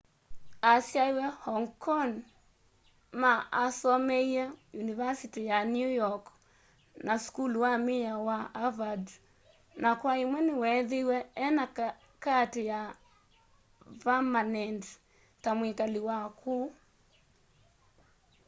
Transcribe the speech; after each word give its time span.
asyaiwe 0.73 1.25
hong 1.45 1.67
kong 1.83 2.13
ma 3.21 3.33
asomeie 3.63 4.43
univasiti 4.79 5.41
ya 5.49 5.57
new 5.73 5.89
york 6.01 6.23
na 7.05 7.13
sukulu 7.23 7.57
wa 7.65 7.73
miao 7.85 8.21
wa 8.29 8.37
harvard 8.55 9.05
na 9.83 9.89
kwa 9.99 10.13
imwe 10.23 10.39
niweethiiwe 10.47 11.17
ena 11.45 11.65
kaati 12.23 12.61
ya 12.71 12.79
vamanendi 14.03 14.91
ta 15.43 15.49
mwikali 15.57 15.99
wa 16.07 16.19
kuu 16.39 16.67